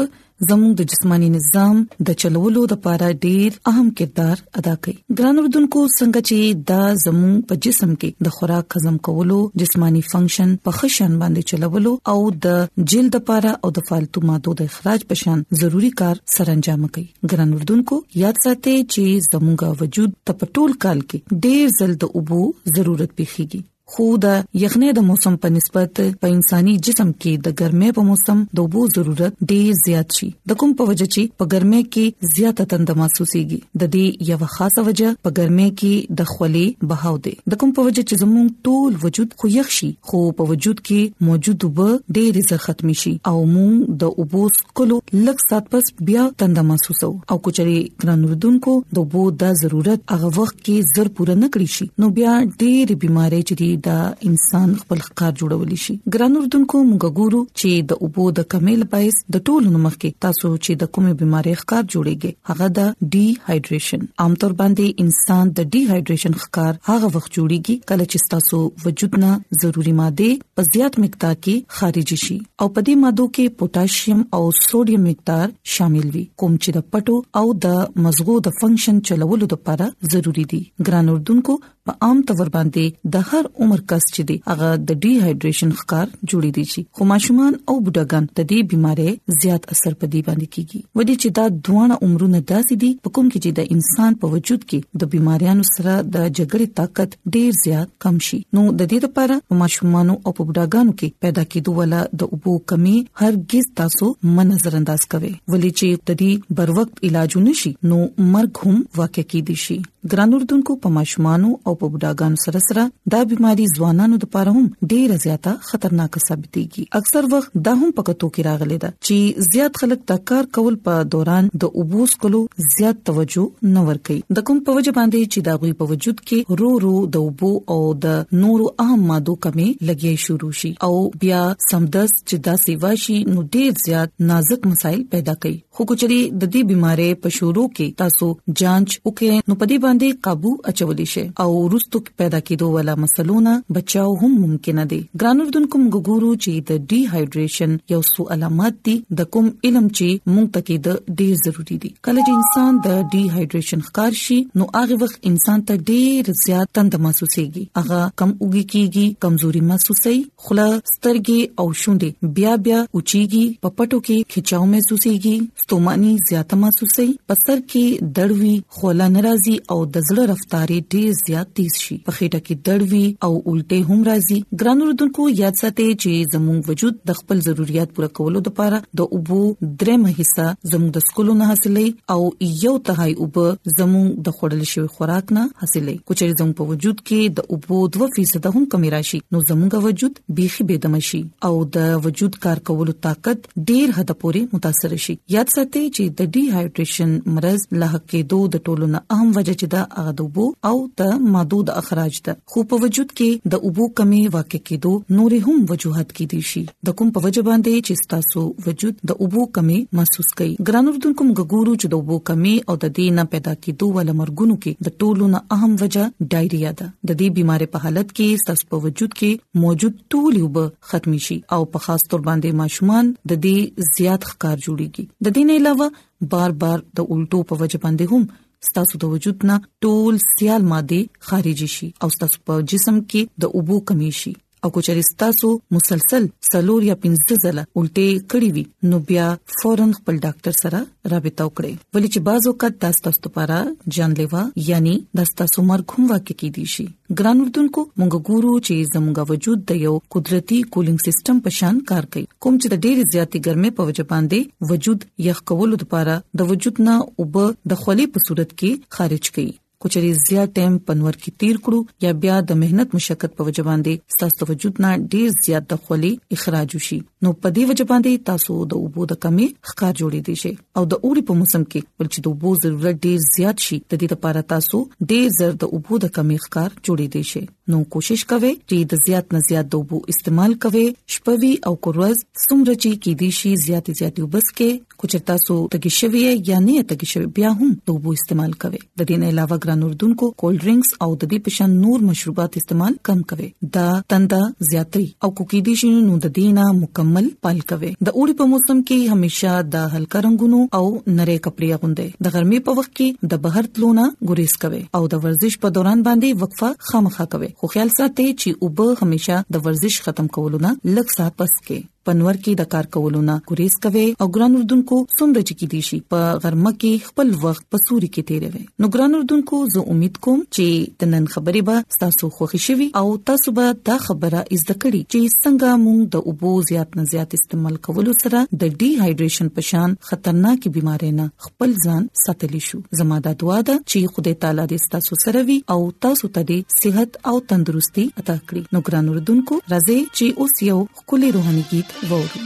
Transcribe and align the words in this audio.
زموږ 0.49 0.71
د 0.79 0.89
جسماني 0.93 1.27
نظام 1.35 1.75
د 2.07 2.17
چلولو 2.23 2.61
لپاره 2.71 3.05
ډیر 3.25 3.51
اهم 3.69 3.85
کردار 3.99 4.37
ادا 4.59 4.73
کوي 4.87 4.91
ګران 5.21 5.39
اردوونکو 5.43 5.81
څنګه 5.99 6.19
چې 6.29 6.37
دا 6.71 6.81
زموږ 7.05 7.37
په 7.51 7.55
جسم 7.65 7.95
کې 8.01 8.09
د 8.27 8.35
خوراک 8.35 8.67
هضم 8.77 8.97
کولو 9.07 9.37
جسماني 9.61 10.01
فنکشن 10.11 10.51
په 10.67 10.71
خشن 10.79 11.15
باندې 11.21 11.53
چلولو 11.53 11.93
او 12.13 12.19
د 12.47 12.59
جلد 12.93 13.15
لپاره 13.19 13.53
او 13.63 13.71
د 13.77 13.85
فالتو 13.89 14.23
مادو 14.31 14.53
د 14.59 14.69
اخراج 14.73 15.05
پشان 15.13 15.41
ضروری 15.61 15.89
کار 16.01 16.21
سرانجام 16.35 16.83
کوي 16.93 17.07
ګران 17.31 17.55
اردوونکو 17.61 17.97
یاد 18.25 18.43
ساتئ 18.47 18.77
چې 18.81 19.33
زموږ 19.37 19.81
وجود 19.81 20.13
په 20.31 20.51
ټول 20.59 20.77
کال 20.85 21.01
کې 21.07 21.41
ډیر 21.47 21.73
زل 21.79 21.97
د 22.05 22.13
اوبو 22.21 22.41
ضرورت 22.77 23.17
پیخيږي 23.21 23.63
خو 23.91 24.05
د 24.23 24.29
یخنۍ 24.61 24.87
د 24.95 25.01
موسم 25.09 25.35
په 25.43 25.49
نسبت 25.57 25.99
په 26.21 26.29
انساني 26.35 26.71
جسم 26.85 27.11
کې 27.21 27.33
د 27.43 27.53
ګرمۍ 27.59 27.91
په 27.99 28.03
موسم 28.07 28.39
د 28.59 28.63
اوبو 28.63 28.81
ضرورت 28.95 29.35
ډیر 29.51 29.69
زیات 29.81 30.15
شي 30.17 30.25
د 30.51 30.57
کوم 30.63 30.73
په 30.81 30.87
وجه 30.89 31.05
چې 31.13 31.37
په 31.41 31.47
ګرمۍ 31.53 31.83
کې 31.93 32.33
زیاته 32.37 32.65
تند 32.73 32.91
محسوسيږي 33.01 33.59
د 33.83 33.89
دې 33.93 34.03
یو 34.31 34.49
خاصه 34.55 34.83
وجه 34.87 35.13
په 35.27 35.33
ګرمۍ 35.37 35.69
کې 35.83 36.17
د 36.21 36.27
خولې 36.33 36.65
بهاو 36.89 37.15
دی 37.27 37.33
د 37.53 37.59
کوم 37.61 37.71
په 37.77 37.85
وجه 37.89 38.03
چې 38.09 38.21
زموږ 38.23 38.51
ټول 38.69 38.97
وجود 39.05 39.37
خو 39.39 39.51
یخ 39.55 39.71
شي 39.77 39.89
خو 40.11 40.21
په 40.41 40.49
وجود 40.51 40.83
کې 40.91 41.25
موجود 41.29 41.67
وب 41.71 41.79
ډیر 42.19 42.41
زه 42.49 42.59
ختم 42.65 42.93
شي 43.03 43.13
او 43.33 43.35
موږ 43.37 43.97
د 44.03 44.21
اوبو 44.23 44.43
سکلو 44.59 44.99
لږ 45.25 45.37
سات 45.49 45.71
پس 45.77 45.93
بیا 46.11 46.27
تند 46.45 46.61
محسوسو 46.73 47.11
او 47.31 47.39
کچري 47.47 47.79
ګران 48.03 48.27
وردونکو 48.31 48.75
د 48.99 49.03
اوبو 49.05 49.23
د 49.47 49.57
ضرورت 49.63 49.99
هغه 50.17 50.35
وخت 50.41 50.61
کې 50.65 50.93
زر 50.95 51.15
پوره 51.15 51.39
نکړي 51.47 51.79
شي 51.79 51.91
نو 52.03 52.13
بیا 52.21 52.37
ډېر 52.43 53.01
بيمارۍ 53.07 53.41
چې 53.49 53.73
چې 53.77 53.77
دا 53.89 53.99
انسان 54.29 54.69
خپل 54.81 54.99
ښکار 55.07 55.31
جوړول 55.41 55.79
شي 55.85 55.95
ګران 56.15 56.35
اردوونکو 56.39 56.77
موږ 56.83 57.11
ګورو 57.19 57.41
چې 57.59 57.87
د 57.91 58.05
اوبو 58.07 58.25
د 58.39 58.47
کمیل 58.53 58.83
پایس 58.93 59.15
د 59.35 59.43
ټولو 59.49 59.81
مخ 59.85 59.95
کې 59.97 60.23
تاسو 60.25 60.51
چې 60.65 60.79
د 60.83 60.91
کومې 60.95 61.19
بيمارۍ 61.19 61.53
ښکار 61.61 61.83
جوړیږي 61.93 62.31
هغه 62.49 62.67
د 62.79 63.09
ډی 63.15 63.25
هایډریشن 63.47 64.05
عامتور 64.25 64.55
باندې 64.61 65.05
انسان 65.05 65.53
د 65.59 65.69
ډی 65.75 65.81
هایډریشن 65.91 66.35
ښکار 66.43 66.79
هغه 66.89 67.11
وخت 67.15 67.31
جوړیږي 67.37 67.75
کله 67.89 68.05
چې 68.11 68.33
تاسو 68.33 68.61
وجود 68.85 69.19
نه 69.25 69.31
ضروري 69.63 69.95
ماده 70.01 70.59
په 70.59 70.67
زیات 70.71 70.99
مقدار 71.05 71.37
کې 71.39 71.79
خارج 71.79 72.15
شي 72.25 72.37
او 72.41 72.69
په 72.75 72.87
دې 72.89 73.05
مادو 73.05 73.27
کې 73.39 73.61
پوتاشیم 73.61 74.23
او 74.39 74.43
سوډیم 74.61 75.07
مقدار 75.11 75.55
شامل 75.77 76.09
وي 76.17 76.25
کوم 76.43 76.57
چې 76.63 76.79
د 76.79 76.91
پټو 76.95 77.43
او 77.43 77.57
د 77.67 78.05
مزغو 78.07 78.39
د 78.49 78.57
فنکشن 78.61 79.03
چلولو 79.11 79.51
لپاره 79.55 79.93
ضروری 80.15 80.47
دي 80.55 80.63
ګران 80.89 81.15
اردوونکو 81.15 81.59
په 81.87 81.93
عام 82.05 82.19
تور 82.29 82.49
باندې 82.53 83.13
د 83.15 83.25
هر 83.29 83.45
عمر 83.65 83.81
کس 83.91 84.05
چې 84.15 84.21
دی 84.29 84.35
هغه 84.51 84.69
د 84.87 84.97
ډی 85.03 85.11
هایډریشن 85.23 85.69
ښکار 85.81 86.07
جوړی 86.29 86.49
دي 86.57 86.63
شي 86.71 86.81
خو 86.99 87.05
ماشومان 87.11 87.53
او 87.69 87.75
بډاګان 87.85 88.27
د 88.39 88.47
دې 88.51 88.59
بيمارۍ 88.71 89.13
زیات 89.43 89.67
اثر 89.75 89.93
په 90.01 90.09
دی 90.15 90.21
باندې 90.27 90.49
کیږي 90.55 90.99
ودې 90.99 91.15
چې 91.21 91.29
دا 91.37 91.45
دوه 91.67 91.99
عمرونه 92.07 92.41
داسې 92.51 92.81
دي 92.83 92.89
په 93.05 93.13
کوم 93.17 93.27
کې 93.31 93.39
چې 93.43 93.51
د 93.59 93.77
انسان 93.77 94.19
په 94.23 94.31
وجود 94.35 94.65
کې 94.69 94.99
د 95.03 95.11
بيماريانو 95.15 95.67
سره 95.71 95.93
د 96.15 96.27
جګړې 96.39 96.73
طاقت 96.81 97.17
ډیر 97.37 97.55
زیات 97.63 97.95
کم 98.05 98.19
شي 98.29 98.41
نو 98.59 98.65
د 98.69 98.81
دې 98.81 99.09
لپاره 99.09 99.39
ماشومان 99.63 100.13
او 100.15 100.31
بډاګانو 100.35 100.93
کې 100.99 101.23
پیدا 101.23 101.43
کېدو 101.53 101.79
ولا 101.79 102.01
د 102.19 102.35
اوبو 102.35 102.51
کمی 102.73 102.93
هرگز 103.23 103.65
تاسو 103.81 104.11
من 104.37 104.49
نظر 104.55 104.75
انداز 104.81 105.05
کوي 105.15 105.31
ولې 105.53 105.79
چې 105.79 106.05
د 106.11 106.21
دې 106.23 106.59
بر 106.59 106.73
وخت 106.79 107.01
علاجونه 107.11 107.55
شي 107.63 107.71
نو 107.91 107.99
مرګ 108.03 108.67
هم 108.67 108.77
واقع 109.01 109.25
کېدی 109.31 109.57
شي 109.67 109.77
ګرانوردونکو 110.13 110.73
په 110.85 110.89
ماشومان 110.99 111.43
او 111.69 111.73
په 111.81 111.87
بډاګانو 111.95 112.41
سره 112.45 112.59
سره 112.67 112.83
دا 113.13 113.21
بيماري 113.33 113.65
ځوانانو 113.77 114.15
لپاره 114.23 114.51
هم 114.57 114.65
ډېر 114.93 115.13
زیاته 115.25 115.53
خطرناک 115.69 116.13
ثابتېږي 116.27 116.83
اکثر 117.01 117.23
وخت 117.33 117.51
دا 117.67 117.73
هم 117.81 117.89
پکتو 117.99 118.29
کې 118.35 118.45
راغلي 118.49 118.77
ده 118.83 118.93
چې 119.05 119.49
زیات 119.51 119.79
خلک 119.83 120.01
دا 120.13 120.17
کار 120.31 120.49
کول 120.57 120.79
په 120.87 121.07
دوران 121.17 121.49
د 121.65 121.75
اوبوس 121.83 122.15
کولو 122.25 122.41
زیات 122.77 123.03
توجه 123.11 123.45
نه 123.75 123.85
ورکي 123.91 124.17
د 124.39 124.45
کوم 124.49 124.61
په 124.69 124.77
وجه 124.79 124.95
باندې 124.99 125.33
چې 125.35 125.47
دا 125.49 125.55
غوي 125.63 125.73
په 125.83 125.91
وجود 125.93 126.23
کې 126.29 126.59
رو 126.63 126.71
رو 126.85 126.95
د 127.17 127.27
اوبو 127.29 127.51
او 127.75 127.79
د 128.07 128.19
نورو 128.45 128.69
اهم 128.85 129.07
مادو 129.13 129.37
کمی 129.47 129.67
لګي 129.89 130.13
شروع 130.27 130.53
شي 130.63 130.73
او 130.89 130.93
بیا 131.25 131.43
سمدس 131.69 132.17
چې 132.19 132.45
دا 132.49 132.57
سیوا 132.65 132.93
شي 133.05 133.19
نو 133.35 133.37
ډېر 133.41 133.83
زیات 133.87 134.15
نازک 134.33 134.67
مسایل 134.73 135.03
پیدا 135.15 135.37
کوي 135.45 135.55
خو 135.77 135.85
کچري 135.91 136.21
د 136.31 136.43
دې 136.43 136.71
بيمارې 136.73 137.23
په 137.25 137.35
شروع 137.39 137.67
کې 137.79 137.97
تاسو 138.03 138.31
جانچ 138.61 138.97
وکړئ 138.99 139.49
نو 139.49 139.59
په 139.63 139.71
دې 139.71 139.83
باندې 139.87 140.23
काबू 140.29 140.51
اچولې 140.71 141.15
شي 141.15 141.25
او 141.43 141.49
ورستو 141.67 141.99
پیدا 142.19 142.39
کېدو 142.47 142.67
والا 142.71 142.93
مسلونه 143.03 143.53
بچاو 143.77 144.11
هم 144.19 144.27
ممکن 144.41 144.77
دي 144.91 144.97
ګران 145.21 145.39
اردوونکو 145.45 145.79
موږ 145.85 146.01
ګورو 146.11 146.27
چې 146.43 146.61
د 146.67 146.85
ډی 146.91 146.99
هایډریشن 147.13 147.71
یو 147.93 147.97
څو 148.09 148.25
علامات 148.35 148.77
دي 148.87 148.93
د 149.21 149.27
کوم 149.35 149.49
علم 149.69 149.89
چې 149.97 150.35
موږ 150.35 150.45
ته 150.69 150.77
د 150.85 151.17
ډیر 151.21 151.33
ضروری 151.41 151.77
دي 151.85 151.91
کله 152.09 152.23
چې 152.27 152.37
انسان 152.41 152.77
د 152.85 153.09
ډی 153.15 153.23
هایډریشن 153.33 153.83
ښکار 153.87 154.19
شي 154.21 154.37
نو 154.61 154.67
هغه 154.75 154.99
وخت 155.03 155.27
انسان 155.31 155.65
ته 155.71 155.81
ډیر 155.91 156.31
زیات 156.43 156.71
تند 156.79 156.95
محسوسيږي 157.07 157.65
هغه 157.81 157.99
کم 158.23 158.31
اوږي 158.37 158.65
کیږي 158.75 159.19
کمزوري 159.27 159.63
محسوسي 159.73 160.15
خله 160.47 160.69
سترګې 160.93 161.65
او 161.65 161.67
شونډې 161.81 162.33
بیا 162.39 162.55
بیا 162.69 162.79
اوچيږي 162.83 163.45
پپټو 163.67 163.99
کې 164.07 164.37
خچاو 164.37 164.69
محسوسيږي 164.77 165.35
ستوماني 165.65 166.15
زیات 166.31 166.57
محسوسي 166.63 167.07
پسر 167.33 167.59
کې 167.59 168.09
دړوي 168.23 168.55
خوله 168.79 169.11
ناراضي 169.19 169.57
او 169.75 169.79
د 169.85 170.09
زړه 170.11 170.31
رفتاری 170.35 170.81
ډیر 170.97 171.13
زیات 171.25 171.53
تیز 171.57 171.75
شي 171.83 171.95
په 172.07 172.13
خېټه 172.15 172.39
کې 172.47 172.55
درد 172.67 172.83
وي 172.89 173.03
او 173.27 173.33
الټه 173.37 173.89
هم 173.91 174.01
راځي 174.09 174.35
ګران 174.61 174.81
وروډونکو 174.83 175.23
یاد 175.41 175.55
ساتئ 175.61 175.85
چې 175.89 176.31
زموږ 176.35 176.67
وجود 176.71 176.97
د 177.11 177.15
خپل 177.19 177.39
ضرورت 177.47 177.95
پوره 177.99 178.09
کولو 178.19 178.41
لپاره 178.47 178.81
د 179.01 179.11
اوبو 179.19 179.39
درېمه 179.83 180.11
حصہ 180.19 180.45
زموږ 180.73 180.91
د 180.97 181.03
سکولو 181.07 181.35
نه 181.41 181.47
حاصلې 181.51 182.15
او 182.15 182.51
یو 182.65 182.73
تهای 182.89 183.15
اوبه 183.23 183.45
زموږ 183.79 184.11
د 184.27 184.35
خړل 184.39 184.69
شوی 184.73 184.91
خوراک 184.97 185.33
نه 185.37 185.45
حاصلې 185.63 186.03
کوچې 186.09 186.41
زموږ 186.41 186.53
په 186.61 186.69
وجود 186.73 187.01
کې 187.07 187.37
د 187.39 187.53
اوبو 187.53 187.81
2% 187.97 188.57
هم 188.57 188.65
کمی 188.75 188.93
راشي 188.97 189.21
نو 189.35 189.41
زموږ 189.49 189.81
وجود 189.87 190.21
بيخي 190.41 190.67
بيدمشي 190.73 191.23
او 191.49 191.53
د 191.79 191.89
وجود 192.05 192.39
کار 192.45 192.63
کولو 192.71 192.97
طاقت 193.07 193.41
ډېر 193.47 193.97
حد 193.99 194.15
پورې 194.21 194.59
متاثر 194.59 194.95
شي 195.07 195.17
یاد 195.37 195.55
ساتئ 195.57 195.85
چې 195.87 196.13
د 196.21 196.31
ډی 196.35 196.45
هایډریشن 196.53 197.17
مرز 197.39 197.67
له 197.83 198.03
کې 198.05 198.31
دوه 198.35 198.53
د 198.57 198.65
ټولو 198.69 198.93
نه 198.95 199.03
اهم 199.17 199.29
وجه 199.41 199.57
چې 199.59 199.75
دا 199.75 199.85
اغدوبو 200.05 200.47
او 200.71 200.77
د 201.03 201.23
ماده 201.35 201.45
محدود 201.47 201.69
اخراج 201.79 202.17
ده 202.25 202.33
خو 202.51 202.61
په 202.71 202.75
وجود 202.83 203.11
کې 203.17 203.49
د 203.51 203.61
اوبو 203.67 203.85
کمی 203.97 204.21
واقع 204.31 204.59
کېدو 204.69 204.89
نورې 205.17 205.37
هم 205.49 205.59
وجوهات 205.73 206.09
کې 206.15 206.25
دي 206.31 206.39
شي 206.47 206.63
د 206.89 206.95
کوم 207.01 207.11
په 207.17 207.23
وجه 207.25 207.43
باندې 207.47 207.83
چې 207.89 208.07
تاسو 208.13 208.41
وجود 208.65 208.97
د 209.11 209.19
اوبو 209.25 209.45
کمی 209.57 209.77
محسوس 209.99 210.31
کړئ 210.39 210.65
ګران 210.69 210.89
اردوونکو 210.91 211.43
ګورو 211.53 211.75
چې 211.81 211.93
د 211.93 211.99
اوبو 212.01 212.17
کمی 212.29 212.53
او 212.71 212.75
د 212.83 212.91
دینه 212.99 213.23
پیدا 213.35 213.53
کېدو 213.63 213.87
ول 213.97 214.11
مرګونو 214.21 214.57
کې 214.65 214.87
د 214.87 214.97
ټولو 215.03 215.29
نه 215.35 215.41
اهم 215.57 215.77
وجه 215.83 216.31
ډایریا 216.35 216.73
ده 216.81 216.89
د 217.11 217.11
دې 217.11 217.37
بيمارۍ 217.39 217.69
په 217.75 217.83
حالت 217.85 218.11
کې 218.17 218.43
ستاسو 218.43 218.69
په 218.73 218.83
وجود 218.87 219.15
کې 219.21 219.61
موجود 219.67 220.01
ټول 220.15 220.41
یوب 220.43 220.59
ختم 220.91 221.15
شي 221.27 221.37
او 221.57 221.61
په 221.77 221.85
خاص 221.87 222.05
تور 222.15 222.25
باندې 222.29 222.61
ماشومان 222.63 223.13
د 223.33 223.39
دې 223.47 223.87
زیات 223.93 224.27
ښکار 224.33 224.59
جوړيږي 224.67 225.25
د 225.27 225.39
دې 225.39 225.49
نه 225.51 225.63
علاوه 225.63 226.35
بار 226.35 226.57
بار 226.65 226.85
د 227.01 227.09
الټو 227.09 227.49
په 227.53 227.61
وجه 227.63 227.83
باندې 227.87 228.13
هم 228.15 228.27
ستاسو 228.69 228.93
د 229.01 229.05
وجود 229.13 229.37
نه 229.49 229.55
ټول 229.83 230.13
سیال 230.35 230.61
ماده 230.71 230.99
خارج 231.27 231.59
شي 231.75 231.87
او 232.03 232.07
ستاسو 232.15 232.37
په 232.47 232.53
جسم 232.71 232.95
کې 233.09 233.21
د 233.41 233.43
اوبو 233.57 233.75
کمی 233.89 234.11
شي 234.21 234.33
او 234.67 234.71
کوچریستا 234.75 235.29
سو 235.39 235.47
مسلسل 235.75 236.25
سلور 236.47 236.81
یا 236.85 236.95
پنځه 237.03 237.35
ځله 237.43 237.63
الټه 237.81 238.15
کړی 238.31 238.47
وي 238.55 238.63
نو 238.93 238.97
بیا 239.09 239.25
فورن 239.59 239.91
خپل 239.99 240.15
ډاکټر 240.25 240.55
سره 240.63 240.79
رابطه 241.13 241.45
وکړئ 241.47 241.73
ولې 241.75 242.09
چې 242.13 242.25
بعض 242.29 242.47
وخت 242.49 242.77
تاسو 242.85 243.05
ته 243.07 243.13
لپاره 243.29 243.59
جانلیوا 243.97 244.41
یعنی 244.69 244.95
د 245.19 245.29
تاسو 245.41 245.63
مرګ 245.69 245.95
هم 245.99 246.09
واقع 246.13 246.35
کیدی 246.41 246.63
شي 246.73 246.85
ګران 247.19 247.45
اردوونکو 247.45 247.83
موږ 247.85 248.31
ګورو 248.31 248.55
چې 248.63 248.89
زموږ 248.97 249.31
وجود 249.33 249.63
د 249.71 249.79
یو 249.85 249.93
قدرتي 250.17 250.57
کولینګ 250.77 251.05
سیستم 251.07 251.39
په 251.47 251.55
شان 251.59 251.79
کار 251.93 252.09
کوي 252.17 252.25
کوم 252.47 252.57
چې 252.57 252.73
د 252.75 252.81
ډېر 252.87 253.13
زیاتې 253.13 253.45
ګرمۍ 253.47 253.75
په 253.79 253.91
وجه 253.91 254.07
باندې 254.09 254.73
وجود 254.73 255.09
یخ 255.29 255.39
کولو 255.53 255.79
لپاره 255.85 256.21
د 256.43 256.51
وجود 256.53 256.83
نه 256.89 256.97
اوب 257.05 257.41
د 257.41 257.81
خولې 257.85 258.13
په 258.17 258.25
صورت 258.27 258.53
کې 258.55 258.93
خارج 258.97 259.31
کړي 259.39 259.47
کچري 259.83 260.11
زیات 260.25 260.49
ټیم 260.57 260.73
پنور 260.85 261.15
کې 261.23 261.31
تیر 261.41 261.55
کړو 261.65 261.79
یا 262.05 262.11
بیا 262.23 262.35
د 262.49 262.57
مهنت 262.61 262.87
مشقت 262.97 263.31
په 263.39 263.45
وجه 263.49 263.65
باندې 263.69 264.15
ستاسو 264.15 264.47
وجود 264.51 264.79
نه 264.85 264.91
ډیر 265.15 265.35
زیات 265.45 265.63
د 265.73 265.83
خولي 265.87 266.13
اخراج 266.37 266.69
وشي 266.77 266.99
نو 267.23 267.33
په 267.41 267.53
دې 267.55 267.67
وجه 267.71 267.85
باندې 267.91 268.25
تاسو 268.31 268.57
د 268.71 268.83
اوبو 268.83 269.01
د 269.11 269.21
کمی 269.27 269.47
ښکار 269.69 269.93
جوړې 270.01 270.21
دي 270.27 270.35
شي 270.45 270.53
او 270.79 270.83
د 270.93 271.07
اوري 271.07 271.23
په 271.31 271.39
موسم 271.43 271.63
کې 271.67 272.03
بل 272.03 272.07
چې 272.13 272.19
د 272.21 272.25
اوبو 272.33 272.49
ضرورت 272.63 272.95
ډیر 273.09 273.17
زیات 273.35 273.57
شي 273.67 273.77
د 273.83 273.91
دې 273.99 274.07
لپاره 274.17 274.47
تاسو 274.55 274.77
ډیر 275.13 275.25
زر 275.39 275.51
د 275.65 275.77
اوبو 275.77 275.93
د 276.03 276.05
کمی 276.17 276.37
ښکار 276.45 276.69
جوړې 276.85 277.07
دي 277.13 277.23
شي 277.33 277.43
نو 277.71 277.79
کوشش 277.93 278.21
کوئ 278.31 278.49
چې 278.49 278.85
د 278.91 278.99
زیات 279.05 279.33
نه 279.35 279.39
زیات 279.47 279.67
دوبو 279.71 279.97
استعمال 280.11 280.53
کوئ 280.65 280.81
شپوي 281.15 281.49
او 281.69 281.73
کورز 281.87 282.19
سمره 282.43 282.75
چې 282.75 282.99
کې 282.99 283.15
دي 283.21 283.27
شي 283.37 283.49
زیات 283.63 283.89
زیات 284.01 284.21
وبس 284.25 284.45
کې 284.59 284.95
کوچرتا 285.03 285.35
سو 285.45 285.57
تګي 285.73 285.91
شوی 285.95 286.21
یا 286.49 286.59
نه 286.67 286.83
تګي 286.91 287.09
شوی 287.13 287.27
بیا 287.39 287.51
هم 287.57 287.67
دوبو 287.91 288.13
استعمال 288.19 288.53
کوئ 288.61 288.71
د 288.75 289.01
دې 289.01 289.19
نه 289.23 289.31
علاوه 289.33 289.57
ګران 289.65 289.83
اردون 289.87 290.13
کو 290.21 290.29
کول 290.43 290.55
ډرینګز 290.61 290.93
او 291.07 291.09
د 291.15 291.23
دې 291.33 291.43
پشان 291.49 291.73
نور 291.81 292.05
مشروبات 292.11 292.55
استعمال 292.61 292.95
کم 293.09 293.25
کوئ 293.33 293.49
دا 293.79 293.83
تندا 294.15 294.39
زیاتري 294.69 295.03
او 295.11 295.31
کوکې 295.41 295.67
دي 295.69 295.75
شي 295.83 295.91
نو 295.97 296.17
د 296.27 296.31
دې 296.39 296.55
نه 296.61 296.77
مکمل 296.79 297.29
پال 297.49 297.61
کوئ 297.73 297.83
د 297.83 298.09
اوړي 298.13 298.39
په 298.43 298.49
موسم 298.53 298.81
کې 298.85 299.17
هميشه 299.17 299.57
د 299.75 299.93
هلکا 299.97 300.23
رنگونو 300.29 300.61
او 300.81 300.83
نری 301.19 301.37
کپڑے 301.49 301.73
غوندې 301.75 302.23
د 302.29 302.35
ګرمۍ 302.39 302.63
په 302.71 302.79
وخت 302.81 302.95
کې 302.97 303.29
د 303.35 303.43
بهر 303.49 303.71
تلونه 303.75 304.09
ګوريس 304.31 304.57
کوئ 304.65 304.81
او 305.01 305.05
د 305.17 305.23
ورزش 305.27 305.61
په 305.67 305.75
دوران 305.81 306.07
باندې 306.09 306.43
وقفه 306.47 306.73
خامخا 306.93 307.29
کوئ 307.37 307.53
خو 307.59 307.65
خیال 307.73 307.89
ساتئ 307.97 308.25
چې 308.41 308.49
اوبه 308.63 308.85
همیشه 309.01 309.35
د 309.55 309.61
ورزش 309.67 309.95
ختم 310.07 310.27
کولو 310.35 310.57
نه 310.65 310.71
لږ 310.95 311.07
سات 311.17 311.33
پس 311.41 311.53
کې 311.67 311.79
پنور 312.07 312.37
کې 312.43 312.51
د 312.59 312.67
کار 312.73 312.87
کولو 312.95 313.21
نه 313.29 313.35
ګریز 313.49 313.73
کوي 313.85 314.03
او 314.25 314.27
ګران 314.35 314.53
اردوونکو 314.57 314.97
څومره 315.17 315.41
چې 315.47 315.53
کې 315.59 315.67
دي 315.71 315.79
شي 315.87 315.97
په 316.13 316.27
غرمه 316.43 316.71
کې 316.81 317.07
خپل 317.07 317.31
وخت 317.47 317.65
په 317.73 317.81
سوري 317.85 318.09
کې 318.13 318.29
تیروي 318.31 318.61
نو 318.83 318.89
ګران 318.95 319.17
اردوونکو 319.17 319.59
زه 319.73 319.83
امید 319.95 320.19
کوم 320.27 320.43
چې 320.45 320.95
د 321.03 321.11
نن 321.13 321.25
خبرې 321.33 321.63
به 321.69 321.99
تاسو 322.03 322.29
خوښ 322.37 322.63
شي 322.67 322.87
او 322.99 323.05
تاسو 323.31 323.53
به 323.57 323.73
دا 323.89 323.97
خبره 324.05 324.43
از 324.57 324.63
د 324.69 324.71
کړی 324.83 325.01
چې 325.07 325.33
څنګه 325.39 325.81
موږ 325.85 325.99
د 326.15 326.29
اوبو 326.31 326.53
زیات 326.69 326.95
نه 327.01 327.05
زیات 327.15 327.35
استعمال 327.39 327.81
کولو 327.89 328.15
سره 328.23 328.45
د 328.61 328.63
ډی 328.65 328.89
هایډریشن 329.01 329.51
پشان 329.59 329.97
خطرناکې 330.11 330.75
بيمارۍ 330.77 331.11
نه 331.19 331.27
خپل 331.49 331.75
ځان 331.87 332.07
ساتلی 332.23 332.63
شو 332.69 332.81
زموږ 333.01 333.27
د 333.27 333.37
دعا 333.43 333.59
ده 333.71 333.77
چې 333.91 334.15
خدای 334.17 334.37
تعالی 334.45 334.67
دې 334.75 334.95
تاسو 334.95 335.21
سره 335.25 335.43
وي 335.51 335.59
او 335.77 335.79
تاسو 336.07 336.31
ته 336.39 336.47
دې 336.53 336.79
صحت 336.81 337.19
او 337.33 337.35
تندرستي 337.51 338.07
عطا 338.09 338.39
کړي 338.39 338.77
نو 338.77 338.85
ګران 338.89 339.13
اردوونکو 339.17 339.61
راځي 339.73 339.99
چې 340.17 340.43
اوس 340.45 340.67
یو 340.71 340.79
خولي 341.05 341.35
روحاني 341.39 341.65
गीत 341.75 341.95
Wouden. 342.03 342.45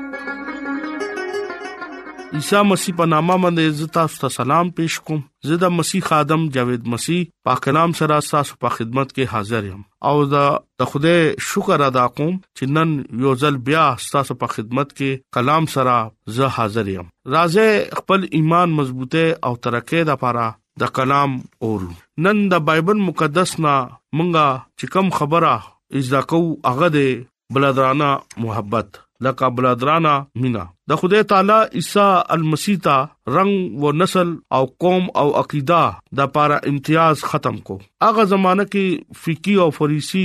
عیسی 2.39 2.59
مسیح 2.67 2.93
په 2.99 3.05
نامه 3.11 3.35
باندې 3.43 3.71
عزت 3.71 3.89
تاسو 3.95 4.19
ته 4.19 4.33
سلام 4.33 4.69
پېښ 4.75 5.07
کوم 5.07 5.23
زه 5.47 5.55
د 5.63 5.71
مسیح 5.77 6.03
خادم 6.09 6.43
جاوید 6.57 6.85
مسیح 6.93 7.25
پاک 7.49 7.67
نام 7.77 7.95
سره 7.99 8.19
تاسو 8.27 8.55
په 8.65 8.75
خدمت 8.75 9.11
کې 9.15 9.31
حاضر 9.33 9.67
یم 9.69 9.81
او 10.11 10.13
دا 10.33 10.43
د 10.83 10.87
خوده 10.91 11.17
شکر 11.47 11.83
ادا 11.87 12.05
کوم 12.19 12.29
چې 12.29 12.71
نن 12.77 12.93
یو 13.25 13.33
ځل 13.41 13.59
بیا 13.71 13.81
تاسو 14.13 14.37
په 14.43 14.55
خدمت 14.55 14.93
کې 14.93 15.25
کلام 15.39 15.67
سره 15.75 15.97
زه 16.37 16.51
حاضر 16.59 16.93
یم 16.93 17.11
راځه 17.35 17.99
خپل 18.01 18.25
ایمان 18.41 18.77
مضبوطه 18.79 19.27
او 19.49 19.53
ترقه 19.67 19.99
د 20.11 20.11
لپاره 20.13 20.47
د 20.83 20.93
کلام 20.99 21.37
اورو 21.71 21.91
نن 22.29 22.43
د 22.55 22.65
بایبل 22.71 23.05
مقدس 23.09 23.57
نا 23.67 23.77
مونږه 23.89 24.67
چې 24.81 24.97
کوم 24.97 25.13
خبره 25.21 25.53
اجازه 25.99 26.25
کو 26.33 26.41
هغه 26.73 26.93
د 26.99 27.11
بلادرانه 27.55 28.15
محبت 28.49 29.01
لکه 29.29 29.47
بلادرانه 29.59 30.11
مینا 30.45 30.61
د 30.91 30.95
خدای 31.01 31.23
تعالی 31.31 31.57
عیسی 31.79 32.05
المسیح 32.35 32.77
ته 32.85 33.33
رنگ 33.35 33.83
و 33.83 33.91
نسل 33.99 34.31
او 34.55 34.61
قوم 34.85 35.05
او 35.21 35.25
عقیده 35.41 35.77
د 36.19 36.21
لپاره 36.21 36.57
امتیاز 36.71 37.23
ختم 37.33 37.57
کو 37.69 37.75
اغه 38.07 38.25
زمانہ 38.31 38.65
کې 38.73 39.21
فقيه 39.27 39.67
او 39.67 39.75
فریسی 39.77 40.23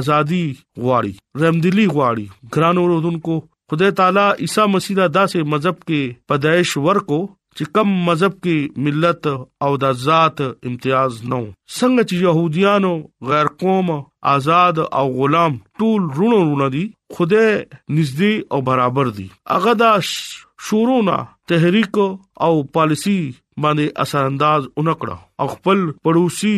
ازادي 0.00 0.40
غواړي 0.84 1.42
رمدلي 1.44 1.86
غواړي 1.94 2.56
ګرانو 2.56 2.86
رودونکو 2.94 3.36
خدای 3.72 3.94
تعالی 4.00 4.26
عیسی 4.46 4.66
مسیح 4.76 5.00
داسې 5.02 5.52
مذهب 5.56 5.84
کې 5.84 6.02
پدایش 6.32 6.76
ورکو 6.88 7.20
چې 7.58 7.64
کم 7.76 7.92
مذهب 8.06 8.34
کې 8.44 8.82
ملت 8.86 9.28
او 9.66 9.70
د 9.84 9.92
ذات 10.00 10.40
امتیاز 10.70 11.20
نو 11.32 11.38
څنګه 11.76 12.02
چې 12.08 12.16
يهوديانو 12.24 12.90
غیر 13.30 13.50
قوم 13.62 13.88
آزاد 14.32 14.80
او 15.00 15.04
غلام 15.20 15.56
ټول 15.82 16.02
رونو 16.18 16.40
رونه 16.48 16.68
دي 16.74 16.82
خوده 17.16 17.48
نږدې 17.54 18.52
او 18.56 18.60
برابر 18.68 19.12
دي 19.20 19.26
هغه 19.54 19.72
دا 19.84 19.92
شورونه 20.10 21.16
تحریک 21.54 22.00
او 22.04 22.52
پالیسی 22.78 23.18
باندې 23.64 24.06
اثر 24.06 24.28
انداز 24.34 24.68
اونکړه 24.72 25.16
او 25.40 25.46
خپل 25.56 25.78
پړوسی 26.04 26.56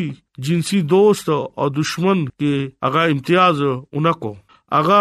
جنسي 0.48 0.80
دوست 0.94 1.30
او 1.38 1.68
دشمن 1.80 2.24
کې 2.28 2.90
هغه 2.90 3.18
امتیاز 3.18 3.62
اونکو 3.70 4.34
هغه 4.78 5.00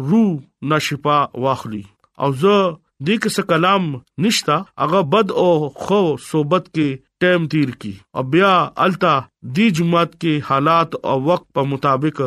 روح 0.00 0.32
نشپا 0.70 1.18
واخلي 1.42 1.82
او 2.24 2.32
زه 2.40 2.76
دې 3.06 3.14
کس 3.22 3.36
کلام 3.52 3.86
نشتا 4.26 4.56
هغه 4.84 5.00
بد 5.14 5.32
او 5.42 5.50
خو 5.84 6.00
صحبت 6.28 6.68
کې 6.68 6.96
ټیم 7.24 7.46
تیر 7.54 7.70
کی 7.84 7.92
او 8.20 8.22
بیا 8.34 8.50
التا 8.86 9.12
دی 9.56 9.68
جماعت 9.78 10.12
کې 10.14 10.50
حالات 10.50 10.96
او 11.12 11.16
وخت 11.28 11.46
په 11.58 11.64
مطابق 11.72 12.20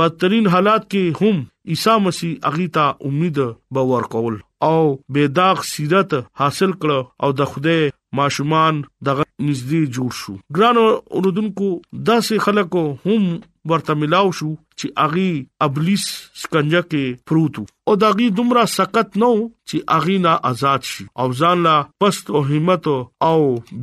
بدترین 0.00 0.46
حالات 0.56 0.88
کې 0.88 1.24
هم 1.24 1.44
عیسی 1.72 1.98
مسیح 2.04 2.48
اغیتا 2.52 2.84
امید 3.08 3.38
باور 3.76 4.02
کول 4.16 4.38
او 4.66 4.78
بيداغ 5.14 5.58
سیرت 5.72 6.12
حاصل 6.40 6.72
کړ 6.82 6.90
او 7.22 7.28
د 7.40 7.50
خوده 7.52 7.76
ماشومان 8.18 8.80
دغه 9.08 9.24
نږدې 9.46 9.94
جوړ 9.96 10.10
شو 10.18 10.34
ګرانو 10.58 10.84
اوردونکو 11.18 11.70
داسې 12.10 12.44
خلکو 12.46 12.82
هم 13.06 13.24
ورته 13.72 13.96
ملاو 14.02 14.30
شو 14.40 14.50
چې 14.52 14.92
اغي 15.04 15.28
ابلیس 15.66 16.04
سکنجه 16.42 16.82
کې 16.88 17.18
پروتو 17.30 17.64
او 17.90 17.96
داغي 18.04 18.28
دومره 18.40 18.64
سقط 18.74 19.18
نو 19.24 19.32
چې 19.38 19.84
اغي 19.96 20.16
نه 20.26 20.34
آزاد 20.52 20.86
شي 20.92 21.06
او 21.24 21.28
ځان 21.42 21.62
لا 21.68 21.74
پست 22.04 22.32
او 22.38 22.42
همت 22.52 22.90
او 23.30 23.36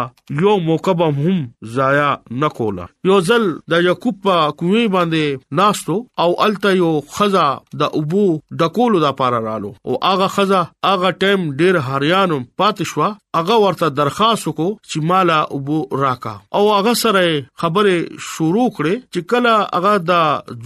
یو 0.43 0.57
موقبم 0.71 1.21
هم 1.29 1.39
ضایع 1.79 2.11
نکولا 2.45 2.87
یو 3.13 3.21
ځل 3.31 3.49
د 3.75 3.87
یعقوب 3.89 4.29
کوی 4.59 4.85
باندې 4.89 5.47
ناستو 5.63 6.03
او 6.25 6.29
الته 6.51 6.75
یو 6.83 6.93
خزا 7.19 7.47
د 7.85 7.99
ابو 8.03 8.27
د 8.63 8.75
کولو 8.81 9.01
د 9.09 9.17
پاره 9.25 9.39
رالو 9.49 9.73
او 9.87 9.99
هغه 10.05 10.29
خزه 10.37 10.61
هغه 10.91 11.11
ټیم 11.23 11.41
ډیر 11.61 11.75
هریانم 11.89 12.43
پاتې 12.61 12.85
شو 12.91 13.01
هغه 13.39 13.57
ورته 13.65 13.89
درخواست 14.01 14.45
وکړو 14.49 14.71
چې 14.89 14.97
مالا 15.11 15.39
ابو 15.59 15.79
راکا 16.05 16.35
او 16.59 16.63
هغه 16.77 16.93
سره 17.03 17.23
خبره 17.65 17.95
شروع 18.31 18.69
کړي 18.77 18.97
چې 19.13 19.21
کله 19.31 19.53
هغه 19.77 19.93
د 20.11 20.13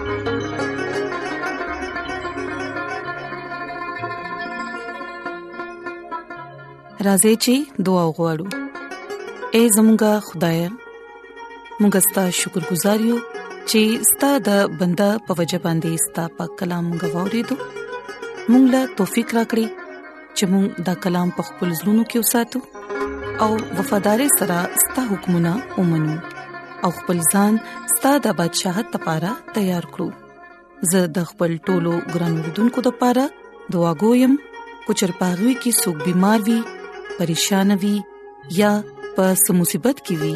راځي 7.07 7.31
چې 7.45 7.85
دعا 7.89 8.03
وغوړو 8.11 8.47
اے 9.55 9.65
زمونږ 9.73 10.31
خدای 10.31 10.65
مونږ 11.81 11.95
ستاسو 12.07 12.33
شکر 12.43 12.63
گزار 12.71 12.99
یو 13.09 13.15
چې 13.69 13.79
ستاسو 14.11 14.43
د 14.49 14.75
بندا 14.81 15.07
په 15.27 15.31
وجه 15.39 15.57
باندې 15.65 16.03
ستاسو 16.05 16.33
په 16.37 16.45
کلام 16.61 16.85
غوورې 17.01 17.41
دو 17.49 17.55
مونږ 18.51 18.63
لا 18.75 18.81
توفیق 19.01 19.33
راکړي 19.37 19.67
چې 20.37 20.43
مونږ 20.51 20.67
د 20.89 21.01
کلام 21.07 21.29
په 21.39 21.47
خپل 21.49 21.69
زړونو 21.79 22.03
کې 22.09 22.19
وساتو 22.23 22.59
او 23.45 23.49
وفادار 23.81 24.21
سره 24.37 24.59
ستاسو 24.85 25.09
حکمونه 25.13 25.51
ومنو 25.79 26.15
او 26.83 26.89
خپل 27.01 27.17
ځان 27.33 27.51
ستاسو 27.95 28.23
د 28.29 28.37
بدشاه 28.39 28.85
ته 28.93 29.01
لپاره 29.01 29.33
تیار 29.59 29.85
کړو 29.97 30.89
زه 30.95 31.01
د 31.19 31.29
خپل 31.33 31.57
ټولو 31.69 31.93
ګران 32.17 32.39
وردونکو 32.41 32.87
لپاره 32.89 33.25
دعا 33.77 33.93
کوم 34.03 34.39
کو 34.87 34.97
چر 35.01 35.15
پاغوي 35.23 35.53
کې 35.61 35.79
سګ 35.83 36.09
بيمار 36.09 36.49
وي 36.49 36.59
پریشان 37.21 37.77
وي 37.83 37.95
یا 38.63 38.73
په 39.19 39.31
سمصيبت 39.47 40.01
کې 40.07 40.15
وي 40.25 40.35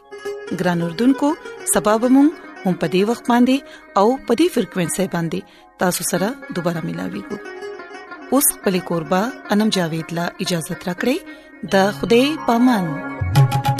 ګران 0.59 0.81
اردوونکو 0.85 1.29
سبب 1.73 2.01
مون 2.15 2.29
هم 2.63 2.73
په 2.81 2.87
دې 2.93 3.01
وخت 3.09 3.25
باندې 3.31 3.57
او 4.01 4.07
په 4.25 4.33
دې 4.39 4.47
فریکوينسي 4.55 5.05
باندې 5.15 5.39
تاسو 5.83 6.01
سره 6.11 6.27
دوپاره 6.57 6.79
ملاوي 6.89 7.23
کو 7.31 7.35
اوس 8.35 8.47
خپل 8.59 8.75
کوربه 8.91 9.21
انم 9.55 9.69
جاوید 9.79 10.07
لا 10.21 10.25
اجازه 10.47 10.73
ترا 10.85 10.93
کړی 11.01 11.15
د 11.75 11.91
خوده 11.97 12.23
پامن 12.47 13.70